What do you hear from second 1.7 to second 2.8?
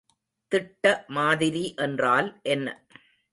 என்றால் என்ன?